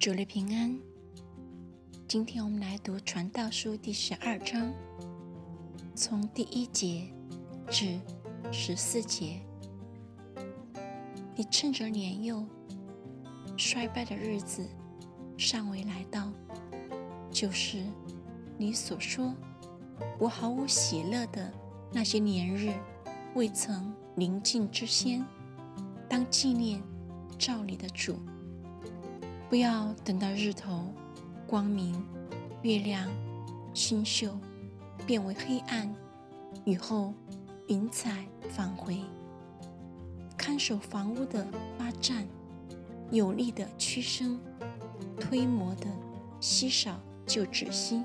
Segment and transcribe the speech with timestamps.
[0.00, 0.80] 主日平安。
[2.08, 4.72] 今天我们来读《传道书》第十二章，
[5.94, 7.06] 从第一节
[7.68, 8.00] 至
[8.50, 9.42] 十四节。
[11.36, 12.42] 你趁着年幼、
[13.58, 14.66] 衰败的日子
[15.36, 16.32] 尚未来到，
[17.30, 17.84] 就是
[18.56, 19.34] 你所说
[20.18, 21.52] 我毫无喜乐的
[21.92, 22.72] 那些年日
[23.34, 25.22] 未曾临近之先，
[26.08, 26.82] 当纪念
[27.38, 28.18] 照你的主。
[29.50, 30.94] 不要等到日头
[31.44, 32.06] 光明，
[32.62, 33.10] 月亮
[33.74, 34.38] 星宿
[35.04, 35.92] 变为黑暗，
[36.64, 37.12] 雨后
[37.66, 39.00] 云彩返回。
[40.38, 41.44] 看守房屋的
[41.76, 42.24] 发站，
[43.10, 44.38] 有力的屈伸，
[45.18, 45.88] 推磨的
[46.38, 48.04] 稀少就止息。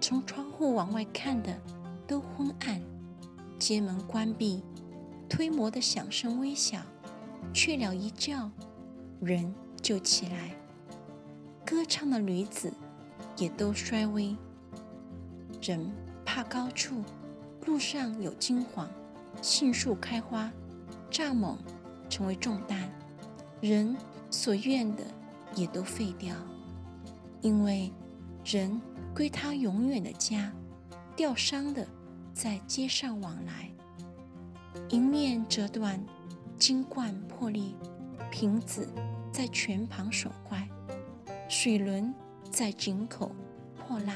[0.00, 1.56] 从窗户往外看的
[2.08, 2.82] 都昏暗，
[3.56, 4.64] 街门关闭，
[5.28, 6.80] 推磨的响声微小，
[7.54, 8.50] 却了一觉，
[9.20, 9.54] 人。
[9.82, 10.54] 就起来，
[11.66, 12.72] 歌唱的女子
[13.36, 14.36] 也都衰微。
[15.60, 15.92] 人
[16.24, 17.02] 怕高处，
[17.66, 18.88] 路上有金黄，
[19.42, 20.50] 杏树开花，
[21.10, 21.58] 蚱蜢
[22.08, 22.88] 成为重担。
[23.60, 23.96] 人
[24.30, 25.02] 所愿的
[25.56, 26.34] 也都废掉，
[27.40, 27.92] 因为
[28.44, 28.80] 人
[29.14, 30.52] 归他永远的家。
[31.14, 31.86] 吊伤的
[32.32, 33.70] 在街上往来，
[34.88, 36.02] 迎面折断，
[36.56, 37.74] 金冠破裂，
[38.30, 38.88] 瓶子。
[39.32, 40.68] 在泉旁损坏，
[41.48, 42.14] 水轮
[42.50, 43.32] 在井口
[43.74, 44.14] 破烂，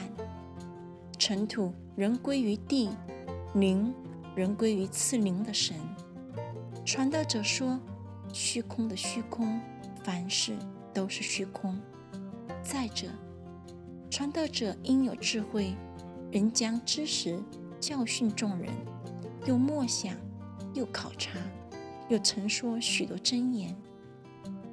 [1.18, 2.90] 尘土仍归于地，
[3.54, 3.94] 灵
[4.34, 5.74] 仍归于赐灵的神。
[6.84, 7.80] 传道者说
[8.30, 9.58] ：“虚空的虚空，
[10.04, 10.54] 凡事
[10.92, 11.80] 都是虚空。”
[12.62, 13.08] 再者，
[14.10, 15.74] 传道者应有智慧，
[16.30, 17.42] 人将知识
[17.80, 18.70] 教训众人，
[19.46, 20.14] 又默想，
[20.74, 21.38] 又考察，
[22.10, 23.74] 又陈说许多真言。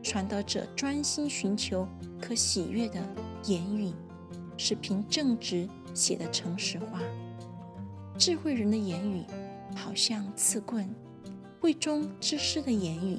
[0.03, 1.87] 传道者专心寻求
[2.21, 2.99] 可喜悦的
[3.45, 3.93] 言语，
[4.57, 6.99] 是凭正直写的诚实话。
[8.17, 9.23] 智慧人的言语
[9.75, 10.93] 好像刺棍，
[11.59, 13.17] 会中之师的言语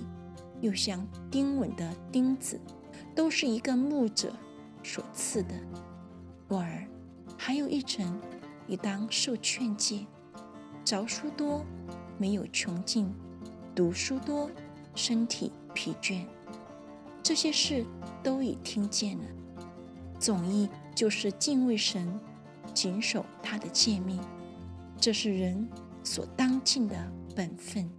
[0.60, 2.60] 又像钉稳的钉子，
[3.14, 4.32] 都是一个牧者
[4.82, 5.54] 所赐的。
[6.48, 6.86] 我儿，
[7.38, 8.20] 还有一层，
[8.66, 10.06] 你当受劝诫。
[10.84, 11.64] 着书多，
[12.18, 13.06] 没有穷尽；
[13.74, 14.50] 读书多，
[14.94, 16.24] 身体疲倦。
[17.24, 17.86] 这些事
[18.22, 19.24] 都已听见了，
[20.20, 22.20] 总意就是敬畏神，
[22.74, 24.20] 谨守他的诫命，
[24.98, 25.66] 这是人
[26.02, 26.94] 所当尽的
[27.34, 27.90] 本分。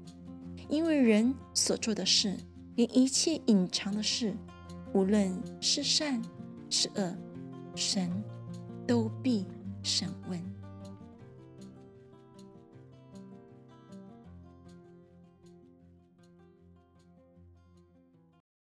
[0.70, 2.38] 因为人所做的事，
[2.76, 4.38] 连一切隐藏的事，
[4.94, 6.22] 无论是善
[6.70, 7.18] 是恶，
[7.76, 8.24] 神
[8.86, 9.44] 都必
[9.82, 10.40] 审问。